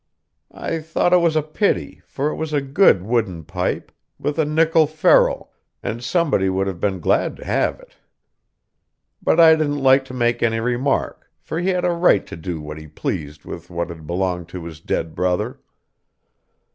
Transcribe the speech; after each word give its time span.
I 0.49 0.79
thought 0.79 1.13
it 1.13 1.21
was 1.21 1.35
a 1.35 1.43
pity, 1.43 2.01
for 2.07 2.29
it 2.29 2.35
was 2.35 2.53
a 2.53 2.59
good 2.59 3.03
wooden 3.03 3.43
pipe, 3.43 3.91
with 4.17 4.39
a 4.39 4.45
nickel 4.45 4.87
ferrule, 4.87 5.51
and 5.83 6.03
somebody 6.03 6.49
would 6.49 6.65
have 6.65 6.79
been 6.79 6.99
glad 6.99 7.35
to 7.35 7.45
have 7.45 7.79
it. 7.79 7.97
But 9.21 9.39
I 9.39 9.51
didn't 9.55 9.77
like 9.77 10.03
to 10.05 10.15
make 10.15 10.41
any 10.41 10.59
remark, 10.59 11.29
for 11.39 11.59
he 11.59 11.69
had 11.69 11.85
a 11.85 11.91
right 11.91 12.25
to 12.25 12.35
do 12.35 12.59
what 12.59 12.79
he 12.79 12.87
pleased 12.87 13.45
with 13.45 13.69
what 13.69 13.89
had 13.89 14.07
belonged 14.07 14.49
to 14.49 14.63
his 14.65 14.79
dead 14.79 15.13
brother. 15.13 15.59